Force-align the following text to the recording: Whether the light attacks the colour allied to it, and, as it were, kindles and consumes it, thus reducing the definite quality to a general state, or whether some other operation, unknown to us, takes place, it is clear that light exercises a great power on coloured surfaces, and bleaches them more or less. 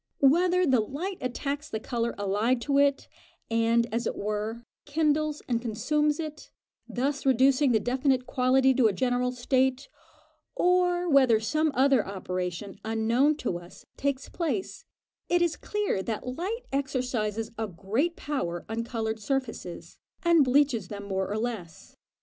Whether 0.17 0.65
the 0.65 0.79
light 0.79 1.19
attacks 1.21 1.69
the 1.69 1.79
colour 1.79 2.15
allied 2.17 2.59
to 2.61 2.79
it, 2.79 3.07
and, 3.51 3.85
as 3.93 4.07
it 4.07 4.15
were, 4.17 4.63
kindles 4.83 5.43
and 5.47 5.61
consumes 5.61 6.19
it, 6.19 6.49
thus 6.89 7.23
reducing 7.23 7.71
the 7.71 7.79
definite 7.79 8.25
quality 8.25 8.73
to 8.73 8.87
a 8.87 8.93
general 8.93 9.31
state, 9.31 9.89
or 10.55 11.07
whether 11.07 11.39
some 11.39 11.71
other 11.75 12.03
operation, 12.03 12.79
unknown 12.83 13.35
to 13.37 13.59
us, 13.59 13.85
takes 13.95 14.27
place, 14.27 14.85
it 15.29 15.43
is 15.43 15.55
clear 15.55 16.01
that 16.01 16.25
light 16.35 16.61
exercises 16.73 17.51
a 17.59 17.67
great 17.67 18.15
power 18.15 18.65
on 18.67 18.83
coloured 18.83 19.19
surfaces, 19.19 19.99
and 20.23 20.43
bleaches 20.43 20.87
them 20.87 21.03
more 21.03 21.27
or 21.29 21.37
less. 21.37 21.95